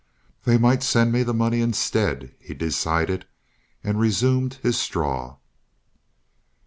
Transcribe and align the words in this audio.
"They 0.45 0.57
might 0.57 0.81
send 0.81 1.11
me 1.11 1.21
the 1.21 1.31
money 1.31 1.61
instead," 1.61 2.31
he 2.39 2.55
decided, 2.55 3.27
and 3.83 3.99
resumed 3.99 4.55
his 4.63 4.75
straw. 4.79 5.37